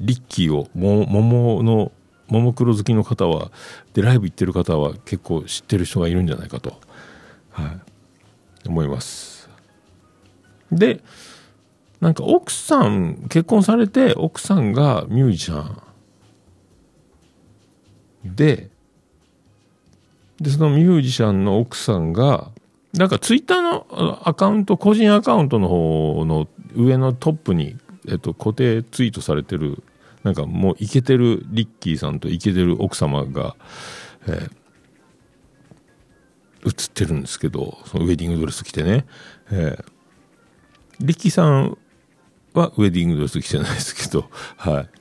[0.00, 1.92] リッキーをも桃の
[2.28, 3.50] ももクロ好きの方は
[3.92, 6.78] でライブ行ってる方は結構知ってる人がいるんじゃないかと、
[7.50, 7.80] は
[8.64, 9.48] い、思います。
[10.70, 11.02] で
[12.00, 15.89] なんか奥さん結婚されて奥さんがミュージシャン。
[18.24, 18.68] で
[20.40, 22.50] でそのミュージシャンの奥さんが
[22.94, 27.76] なんかツイッターのアカウント個人アカウントの方の上のトップに、
[28.08, 29.82] えっと、固定ツイートされてる
[30.22, 33.54] なんかもうイケてるリッキーさんとイケてる奥様が、
[34.26, 34.50] えー、
[36.66, 39.06] 映ってるんですけどそのウェディングドレス着てね、
[39.50, 39.84] えー、
[41.00, 41.78] リッキーさん
[42.54, 44.99] はウェディングドレス着てないですけどはい。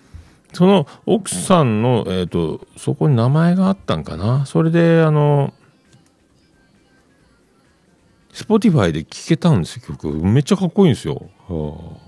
[0.53, 4.45] その奥さんの、えっ、ー、とそこに名前があったんかな？
[4.45, 5.53] それであの
[8.33, 10.07] Spotify で聴けたんですよ曲。
[10.23, 11.99] めっちゃかっこいいんですよ、は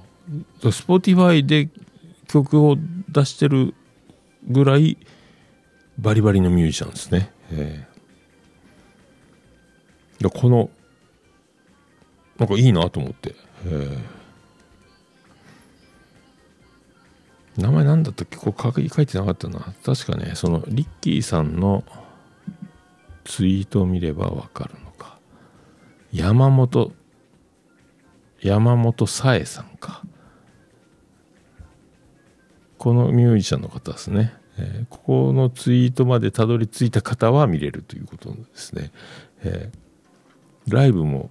[0.66, 1.70] あ、 Spotify で
[2.28, 2.78] 曲を
[3.10, 3.74] 出してる
[4.48, 4.98] ぐらい
[6.00, 7.32] バリバリのミュージシャンですね。
[7.52, 10.70] えー、この
[12.40, 14.00] なんかいいなと思って、えー、
[17.62, 18.38] 名前なんだったっけ？
[18.38, 19.74] こう書いてなかったな。
[19.86, 21.84] 確かねそのリッキーさんの
[23.24, 25.20] ツイートを見ればわかるのか。
[26.12, 26.92] 山本
[28.42, 30.02] 山本さえさんか。
[32.80, 38.92] このミュージシャンの方ですね、えー、ここのツイートまでたどり着いた方は見れるということですね、
[39.44, 41.30] えー、ライブも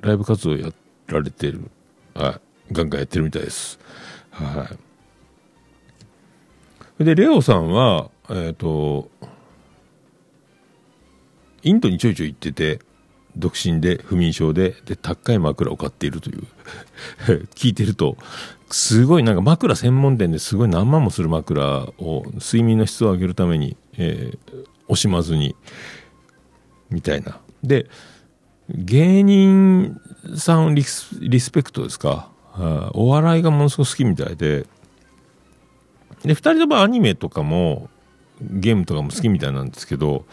[0.00, 0.72] ライブ活動や
[1.06, 1.70] られてる
[2.14, 2.40] あ
[2.72, 3.78] ガンガンやってるみたいです。
[4.32, 4.85] はい。
[6.98, 9.10] でレオさんはえっ、ー、と
[11.62, 12.80] インドにちょいちょい行ってて
[13.36, 16.42] 独身で不眠症でで高い枕を買っているという
[17.54, 18.16] 聞いてると
[18.70, 25.54] すごいなんか枕専門店ですごい何万もする枕を睡眠の質を上げるために、えー、惜しまずに
[26.90, 27.40] みたいな。
[27.62, 27.88] で
[28.68, 30.00] 芸人
[30.36, 32.30] さんリスリスペクトですか？
[32.94, 34.66] お笑いがものすごく好きみたいで
[36.22, 37.88] で2人ともアニメとかも
[38.40, 40.24] ゲームとかも好きみたいなんですけど、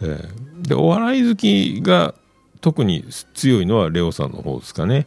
[0.00, 2.14] えー、でお笑い好きが
[2.60, 5.06] 特に強いのはレオさんの方ですかね。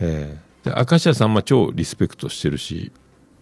[0.00, 2.92] えー、で明石家さんま超リスペクトしてるし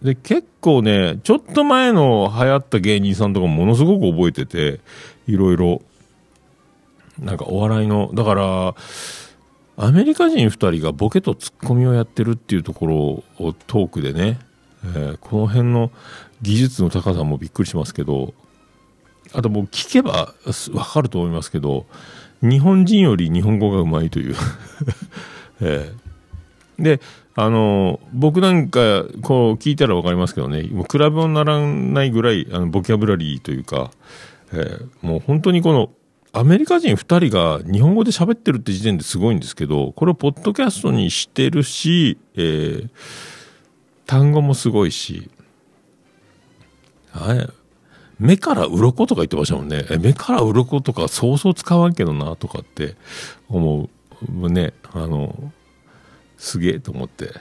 [0.01, 4.79] で結構ねちょっと前の流行った芸人さんとかものすごく覚えてて
[5.27, 5.81] いろいろ
[7.19, 8.75] なんかお笑いのだから
[9.77, 14.39] アメリカ人2人がボケとツッコミをやってるっていうところをトークでね、
[14.95, 15.91] えー、この辺の
[16.41, 18.33] 技術の高さもびっくりしますけど
[19.33, 20.33] あともう聞けば
[20.73, 21.85] わかると思いますけど
[22.41, 24.35] 日本人より日本語がうまいという。
[25.61, 27.01] えー、で
[27.37, 33.91] あの僕なんかこう聞いたら分かりますけどねもう比べ物にならないぐらいあのボキャブラリーというか、
[34.53, 35.89] えー、もう本当にこの
[36.31, 42.89] アメリカ人2人が日本語で喋ってるって時点ですごいんですけどこれをポッドキャストにしてるし、えー、
[44.05, 45.29] 単語もすごいし
[47.11, 47.49] はい
[48.19, 49.85] 目から鱗とか言ってましたもんね。
[49.99, 52.95] 目から鱗とかそうそう使わんけどなとかって
[53.49, 53.89] 思
[54.31, 54.49] う。
[54.49, 55.51] ね、あの、
[56.37, 57.31] すげえと思って。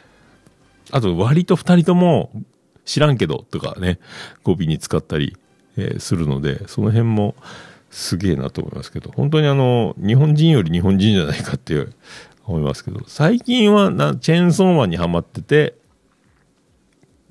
[0.90, 2.30] あと割と二人とも
[2.84, 3.98] 知らんけどとかね、
[4.42, 5.36] 語尾に使ったり、
[5.76, 7.36] えー、するので、その辺も
[7.90, 11.86] すげえなと思いますけど、本当にあの、日本人より日本人じゃないかって
[12.44, 15.74] 思いますけど、最近はなチェーンソーマンにはまってて、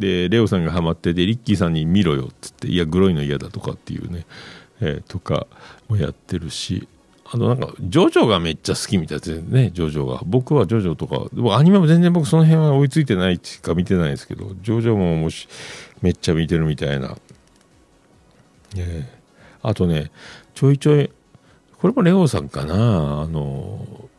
[0.04, 4.26] でレオさんがハマっててリッキーさんに見ろよっつっていやグロいの嫌だとかっていうね、
[4.82, 5.48] えー、とか
[5.88, 6.88] もやってるし
[7.26, 10.22] あとなんかジョジョがめっちゃ好きみたいですねジョジョが。
[10.26, 15.48] 僕はジョジョとかでもアニメも全然僕その辺は追いついてないしか見てないですけどジョジョももし
[16.02, 17.16] めっちゃ見てるみたいな、
[18.76, 20.12] えー、あとね
[20.54, 21.10] ちょいちょい
[21.80, 22.78] これもレオさんかなあ
[23.28, 24.10] の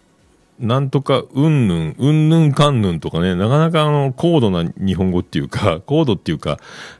[0.58, 6.58] なんとかうんぬん、うんぬんかんぬんとかね、なかなかあの、高度な日本語っていうか、 高度っていうか、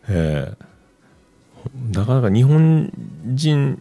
[0.08, 2.92] えー、なかなか日本
[3.24, 3.80] 人、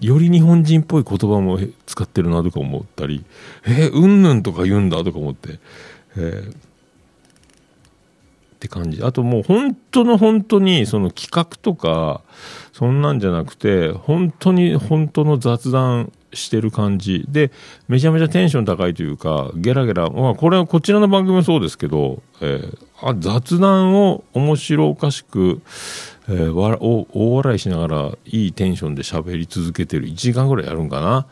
[0.00, 3.24] より日本人っぽい言葉も使ってるなとか思ったり、
[3.64, 5.58] えー、うんぬんとか言うんだとか思って、
[6.16, 6.54] えー、っ
[8.58, 9.02] て感じ。
[9.02, 12.20] あともう本当の本当にその企画とか、
[12.72, 17.24] そんなんじゃなくて、本当に本当の雑談してる感じ。
[17.28, 17.50] で、
[17.88, 25.60] めちゃめちゃテンション高いというか、ゲラゲラ、まあ、これはこちらの番組もそうですけど、えー、あ雑談を面白おかしく、
[26.28, 31.26] えー、わお大笑いしながらいいテンションで喋り続けてる1時間ぐらいやるんかな、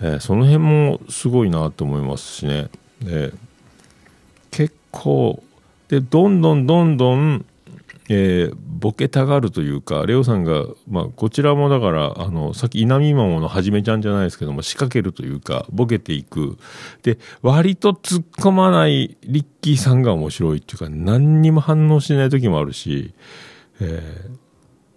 [0.00, 2.68] えー、その辺もすごいなと思いますしね、
[3.04, 3.36] えー、
[4.50, 5.42] 結構
[5.88, 7.46] でどんどんどんどん
[8.08, 16.56] えー、ボケたがるというか、レオさんが、まあ、こちらもだから、あの、さっき稲見マモのはじめちゃんじゃないですけども、仕掛けるというか、ボケていく。
[17.02, 23.14] で、割と突っ込まないリッキーさんが面白いっていうか、何にも反応しない時もあるし、
[23.80, 24.30] え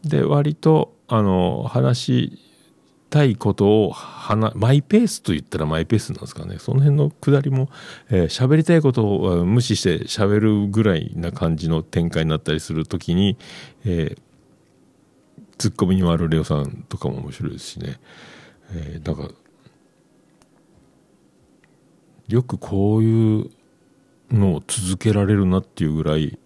[0.05, 2.39] ー、で、割と、あの、話
[3.09, 3.93] たいことを
[4.55, 6.57] マイペースと言ったらマイペースなんですかね。
[6.59, 7.67] その辺のくだりも
[8.09, 13.37] 喋、えー、りたいことを無視して喋るぐらいな感じの展開になったりするときに、
[13.85, 14.19] えー、
[15.57, 17.99] ツッコミに回るレオさんとかも面白いですしね、
[18.71, 19.33] えー、なんか
[22.27, 23.49] よくこういう
[24.31, 26.37] のを続けられるなっていうぐらい、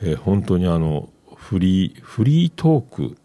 [0.00, 3.16] えー、本当にあのフリーフリートーク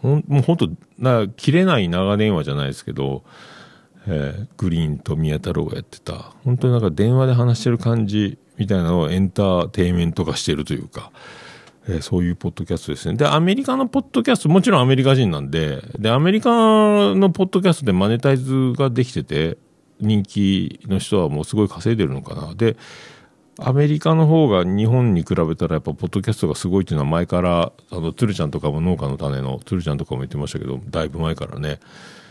[0.00, 3.22] ほんもう本当な切れない長電話じゃないですけど、
[4.06, 6.32] えー、グリーンと宮太郎がやってた。
[6.44, 11.10] 本当になんか電話で話してる感じみたいなのをエンターテインメント化してるというか、
[11.88, 13.16] えー、そういうポッドキャストですね。
[13.16, 19.58] でアメリカのポッドキャストもちろんアメリカ人なんででアメリカのポッドキャストでマネタイズができてて
[20.00, 22.54] 人気の人はもうすごい稼いでるのかな。
[22.54, 22.76] で
[23.58, 31.80] アメリカの方が日本に比べたらやっぱポッドキャストがすごいっていうのは前からあの鶴ちゃんとかも農家の種の鶴ちゃんとかも言ってましたけどだいぶ前からね。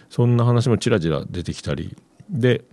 [0.10, 1.96] そんな話もちらちら出てきたり。
[2.30, 2.64] で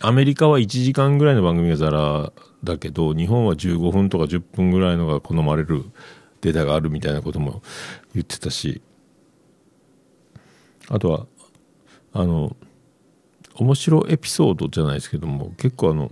[0.00, 2.32] アメリカは1時間ぐらいの番組がザラ
[2.64, 5.84] だけど日本は15分とか10分ぐらいのが好まれる
[6.40, 7.60] データがあるみたいなことも
[8.14, 8.80] 言ってたし。
[10.88, 11.26] あとは
[12.12, 12.56] あの
[13.54, 16.10] 面白エピソードじゃないですけども結構あの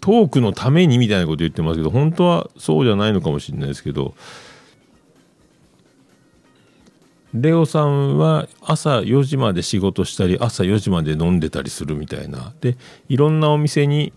[0.00, 4.14] トークのためにみたいなこと言ってますけど本当はそうじゃないのかもしれないですけど
[7.34, 12.52] レオさんは朝4時まで仕事したり朝4時まで飲んでたりするみたいな。
[12.60, 12.76] で
[13.08, 14.12] いろんなお店に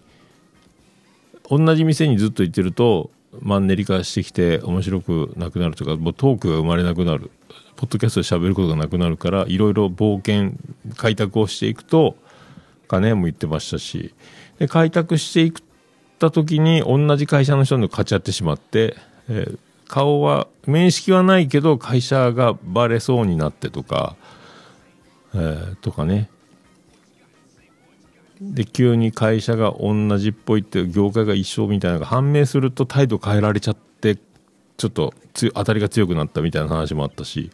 [1.50, 3.10] 同じ店にずっと行ってると
[3.42, 7.32] マンネリ化してきて面白くなくなるとかもうトークが生まれなくなる。
[7.76, 10.58] ポッドキャストで喋ることがなくなるからいろいろ冒険
[10.98, 12.18] 開拓をしていくと
[12.90, 14.14] 金も言ってましたし
[14.58, 15.62] で開拓していく
[16.20, 18.98] った時に同じ会社の人に勝ち合ってしまって、
[19.30, 24.18] えー、顔は面識はないけど会社がバレそうになってとか、
[25.34, 26.30] えー、とかね
[28.42, 34.18] で急に会社が同じっぽいって業界が一緒みたいなのが判明すると態度変えられちゃって
[34.78, 37.52] ちょっと当たりが強くなったみたいな話もあったし、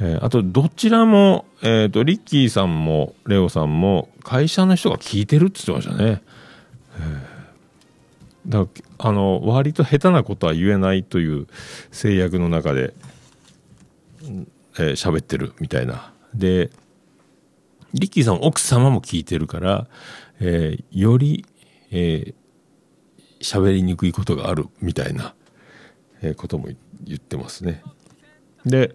[0.00, 6.22] えー、あとどちらも、えーと、リッキーさんもレオさんも会社の人が聞いてるって言ってましたね。
[6.98, 7.27] え
[8.48, 8.66] だ
[8.98, 11.46] あの割と下手なことは言えないという
[11.90, 12.94] 制約の中で
[14.80, 16.12] えー、喋ってるみたいな。
[16.34, 16.70] で
[17.94, 19.86] リッキーさん奥様も聞いてるから、
[20.40, 21.46] えー、より
[21.90, 22.34] えー、
[23.40, 25.34] 喋りにくいことがあるみたいな、
[26.22, 26.68] えー、ことも
[27.04, 27.82] 言ってますね。
[28.66, 28.94] で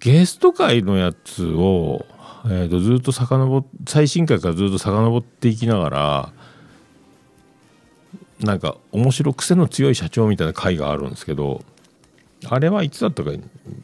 [0.00, 2.06] ゲスト会のやつを、
[2.46, 6.32] えーと、とずっと遡最新回からずっと遡っていきながら
[8.44, 11.64] なんか面白癖の強い社長みたいな回があるんですけど
[12.46, 13.30] あれはいつだったか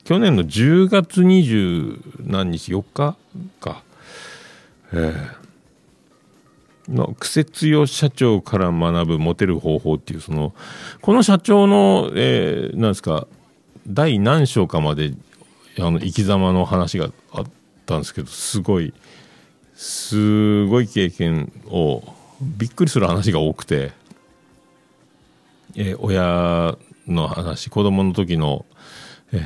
[0.04, 3.16] 去年の10月20何日4日
[3.60, 3.82] か。
[4.92, 10.52] えー、の癖強社長から学ぶモテる方法っていうその
[11.00, 13.28] この社長の、えー、なんですか
[13.86, 15.14] 第何章かまで
[15.78, 17.44] あの生き様の話があっ
[17.86, 18.92] たんですけどすごい
[19.74, 22.02] すごい経験を
[22.40, 23.99] びっくりする話が多くて。
[25.76, 28.64] えー、親の話子供の時の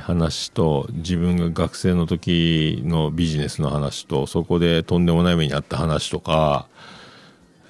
[0.03, 6.69] 話と自分が学生の時のビジネスの話とそこでとんでもない目にあった話とか、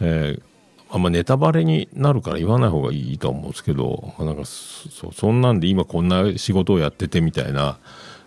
[0.01, 0.43] えー、
[0.91, 7.79] あんまネタバレになるから言わない方がいいと思うんですけどなんかそそんなんで今こんな仕事をやっててみたいな、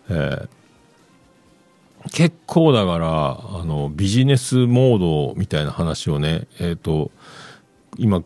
[0.09, 0.49] えー、
[2.11, 7.11] 結構だから、あの、ビジネスモードみたいな話をね、えっ、と、
[7.97, 8.23] 今、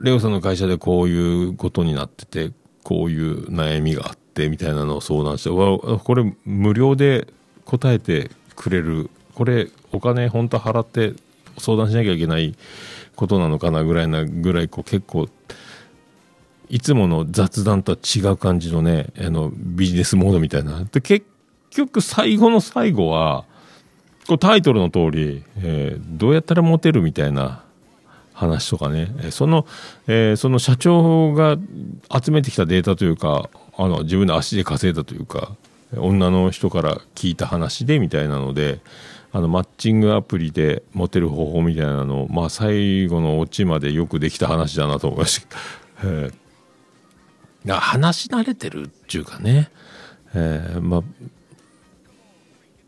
[0.00, 7.26] レオさんの会社でこういうことになってて、こういう悩みがあって、みたいなのを相談して、わこれ無料で
[7.64, 11.14] 答えてくれる、これお金本当払って
[11.58, 12.54] 相談しなきゃいけない
[13.14, 15.28] ことなのかなぐらいなぐらい、こう結構、
[16.68, 20.84] いつもの雑談とは違う感じのね、あの、ビジネスモードみたいな。
[20.84, 21.26] で、結
[21.70, 23.44] 局最後の最後は、
[24.26, 27.62] こうタイトルの通り、えーどうやったらモテるみたいな
[28.36, 29.66] 話とかね、その、
[30.06, 31.56] えーその社長が
[32.22, 35.56] 集めてきたデータというか、あの、自分で足で稼いだというか、
[35.96, 38.80] 女の人から聞いた話でみたいなので、
[39.32, 45.56] あの、マッチングアプリでモテる方法みたいなのを、まあ、最後のオチまでよくできた話だなと思いました。
[46.04, 46.34] えー
[47.68, 49.72] 話し慣れてるっていうかね、
[50.34, 51.02] えーまあ、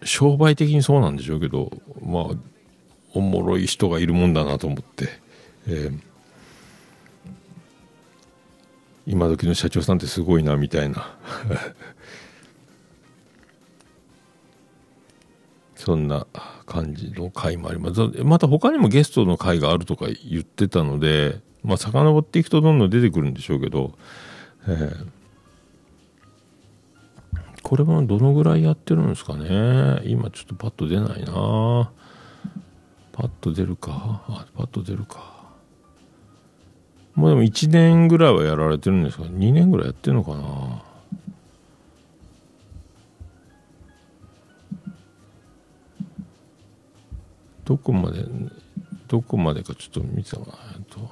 [0.05, 2.25] 商売的にそうなんでしょうけど、まあ、
[3.13, 5.09] おもろい人がいるもんだなと思って、
[5.69, 6.09] えー
[9.11, 11.17] 今時の社長さんってすごいなみたいな。
[15.75, 16.27] そんな
[16.67, 18.03] 感じの回もあります。
[18.23, 23.97] また他にもゲストの回があるとか言ってたのでまあ遡っていくとどんどん出てくるんでしょうけど、
[24.67, 25.07] えー
[27.63, 30.01] これもどのぐらいやってるんですかね。
[30.05, 31.91] 今ちょっとパッと出ないな。
[33.13, 34.47] パッと出るか。
[34.57, 35.38] パッと出るか。
[37.19, 40.85] もうでも1年ぐらいはやられてるんですか？2年ぐらいやってるのかな？
[47.65, 48.25] どこまで
[49.09, 50.57] どこまでかちょっと見てたかな
[50.89, 51.11] と。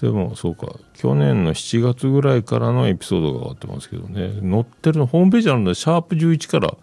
[0.00, 4.38] でもそうか去年の7月ぐらいからのエピソードが上がってますけどね。
[4.40, 6.76] 載ってるのホームページあるんでシャープ11から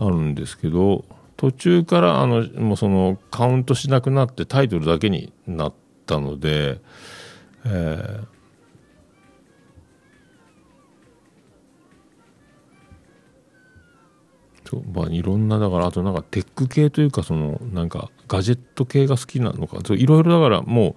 [0.00, 1.06] あるんですけど
[1.38, 5.72] 途中からあのもうそのカウントしなくなってタイトルだけになっ
[6.10, 6.80] たので、
[7.64, 8.28] えー
[14.68, 20.96] そうまあ、いろんなだからあとなんかテック系というかそのなんかガジェット系が好きなのかそういろいろだからも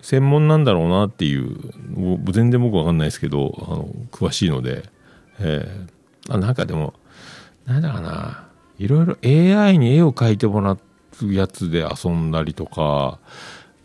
[0.00, 4.84] う専門なんだろうなっていうもう全然僕わかんないですけどあの詳しいので、
[5.40, 5.94] えー
[6.30, 6.94] あなんかでも
[7.66, 13.18] なんだかないろいろ AI に絵を描いてもらうやつで遊んだりとか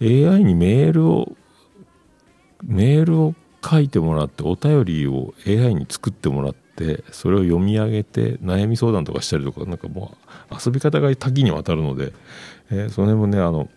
[0.02, 1.36] AI にメールを
[2.64, 10.18] メールを書いてもらってお便りを AI に作ってもらってそれを読み上げて悩み相談とかしたりとかなんかも
[10.52, 12.14] う遊び方が多岐にわたるので、
[12.72, 13.70] えーその辺もねあの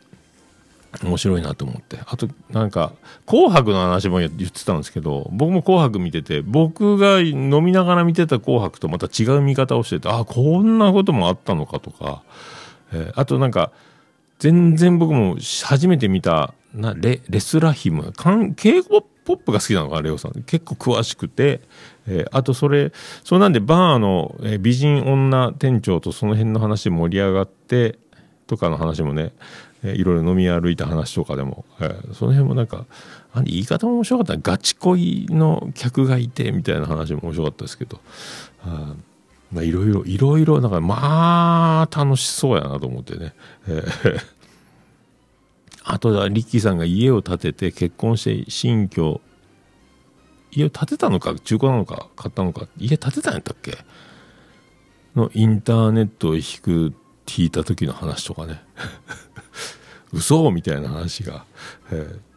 [1.03, 1.99] 面白いなと思って。
[2.05, 2.93] あとなんか
[3.27, 12.23] 「紅白」の話も言ってたんですけど僕も「紅白」見てて僕が飲みながら見てた「紅白」とまた違う見方をしててあこんなこともあったのかとか、
[12.93, 13.73] えーあとなんか
[14.43, 18.13] 全然僕も初めて見たなレレスラヒム。
[18.13, 19.03] かん k p o
[19.37, 20.43] p が好きなのかレオさん。
[20.43, 21.61] 結構詳しくて、
[22.09, 22.91] えーあとそれ
[23.23, 28.01] そうなんでバーの、え美人女店長とその辺の話盛り上がって
[28.49, 29.33] とかの話もね、
[29.85, 32.87] えーいろいろ飲み歩いた話とかでも、えーその辺もなんか
[33.33, 38.01] あ言い方も面白かったガチ恋の客がいてみたいな話も面白かったですけど。
[39.61, 43.35] いろいろいろいろなんかまあ楽しそうやなと思ってね、
[45.85, 49.21] あとはリッキーさんが家を建てて結婚して新居
[50.53, 52.69] 家を建てたのか中古なのか買ったのか。
[52.79, 53.77] 家建てたんやったっけ？
[55.15, 56.95] のインターネットを引く
[57.37, 58.63] 引いた時の話とかね。
[60.13, 61.45] 嘘みたいな話が、
[61.91, 62.32] えー。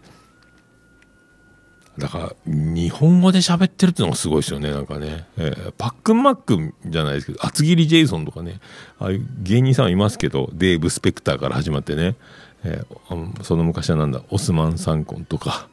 [1.98, 4.72] だから日本語で喋ってるっていうのがすごいですよね。
[4.72, 8.60] なんかね、えーパックンマックンじゃないですけど厚切りジェイソンとかね。
[9.00, 12.16] ああいう芸人さんいますけどデーブ・スペクターから始まってね、
[12.64, 15.70] えーその昔はなんだオスマン・サンコンとか、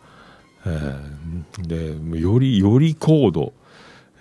[0.64, 3.52] えーでよりより高度。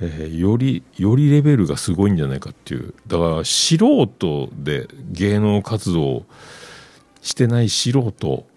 [0.04, 2.96] えーよりよりレベルがすごいんじゃないかっていう。
[3.06, 6.26] だから素人で芸能活動
[7.22, 8.48] してない素人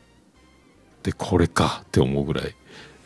[1.02, 2.54] でこれかって思うぐらい。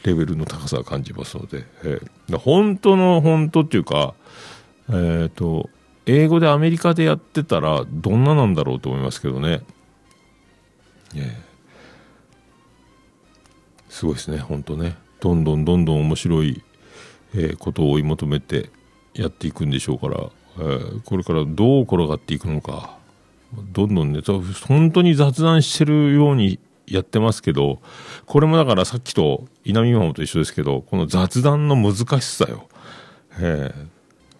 [0.08, 4.14] レベルの高さを感じますので、えー本当の本当っていうか
[4.90, 5.68] えっ、と
[6.06, 9.62] 英語でアメリカでやってたらどんななんだろうと思いますけどね、
[11.14, 11.48] えー
[13.88, 14.96] すごいですね本当ね。
[15.20, 16.62] どんどんどんどん面白い
[17.34, 18.70] えーことを追い求めて
[19.14, 22.96] やっていくんでしょうから、えーこれからどう転がっていくのか
[23.72, 24.20] どんどんね
[24.66, 26.58] 本当に雑談してるように
[26.90, 27.80] やってますけど
[28.26, 32.68] これもだからさっきと稲見ママと一緒ですけどこの雑談の難しさよ、
[33.40, 33.72] え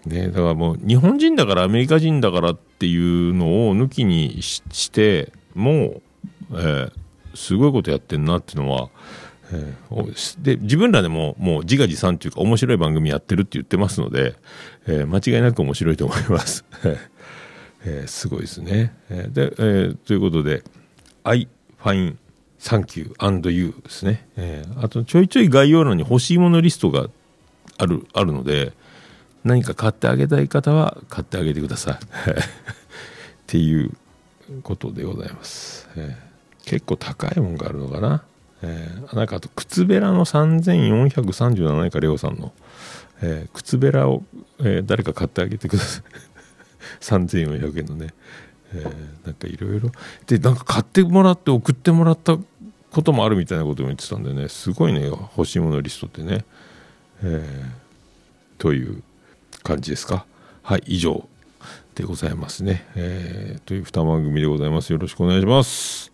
[0.06, 6.02] ーね、だからもう日本人だからアメリカ人だからっていうのを抜きにししてもう、
[6.52, 6.92] えー
[7.34, 8.88] すごいことやってんなっていうのは、
[9.52, 14.34] えーで自分らでももう自画自賛っていうか面白い番組やってるって言ってますので、
[14.86, 16.64] えー間違いなく面白いと思います。
[17.84, 18.92] えーすごいですね。
[19.08, 20.64] えーで、えーということで、
[21.22, 21.46] I
[21.80, 22.16] find
[22.60, 24.28] thank you and you ですね。
[24.36, 27.08] えーあとちょいちょい概要欄に欲しいものリストが
[27.78, 28.72] ある、あるので、
[29.44, 31.94] 何か買ってあげたい方は買ってあげてください。
[31.98, 31.98] っ
[33.46, 33.92] ていう
[34.62, 35.88] ことでございます。
[35.96, 36.28] えー
[36.68, 38.22] 結構高いもんがあるのかな。
[38.62, 42.52] えーなんかあと靴べらの3437円か、レオさんの。
[43.22, 44.22] えー靴べらを、
[44.60, 46.02] えー誰か買ってあげてください。
[47.00, 48.08] 3400円のね。
[48.74, 49.90] えーなんかいろいろ。
[50.26, 52.38] で、なんか買ってもらって送ってもらった
[52.90, 56.44] こともあるみたいなことも言ってたんでね、すごいね、欲しいものリストってね。
[57.22, 57.88] えー
[58.58, 59.02] という
[59.62, 60.26] 感じですか。
[60.62, 61.28] はい、以上
[61.94, 62.86] でございますね。
[62.94, 64.92] えーという二番組でございます。
[64.92, 66.12] よろしくお願いします。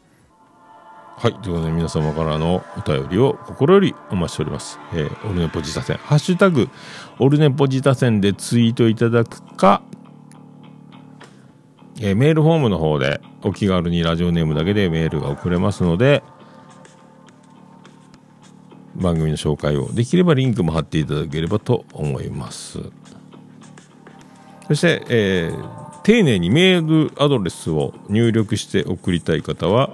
[1.17, 1.33] はい。
[1.35, 4.79] ということで、皆様からのお便りを心よりお待ちしております。
[4.93, 5.97] えーオルネポジタセン。
[5.99, 6.69] ハッシュタグ、
[7.19, 9.81] オルネポジタセンでツイートいただくか、
[12.01, 16.22] えーメールフォームの方でお気軽にラジオネームだけでメールが送れますので、
[18.95, 22.78] 番組の紹介をできればリンクも貼っていただければと思います。
[24.68, 29.88] そして、えー丁寧にメールアドレスを入力して送りたい方は、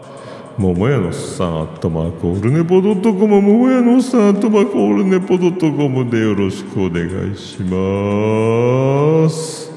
[0.58, 9.69] 桃屋のさん、アットマーク、オルネポドットコム、桃屋のさん、アットマーク、オルネポドットコムでよろしくお願いします。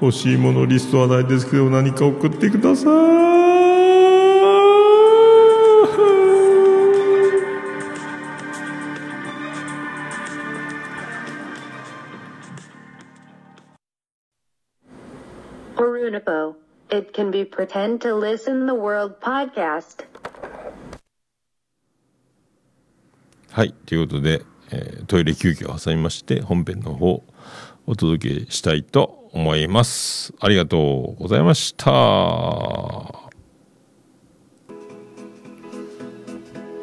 [0.00, 3.24] 欲しいものリストはないですけど、何か送ってください。
[15.76, 16.54] Orunipo.
[16.90, 20.04] It can be pretend to listen the world podcast.
[23.50, 23.72] はい。
[23.86, 27.22] ということで、えートイレ休憩を挟みまして、本編の方、
[27.86, 30.32] お届けしたいと思います。
[30.40, 31.92] ありがとうございました。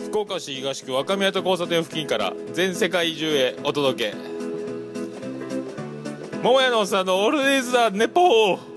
[0.06, 4.18] 福岡市東区若宮と交差点付近から全世界中へお届け。
[6.44, 8.71] 桃屋のおっさんのオールディーズ・ザ・ネポー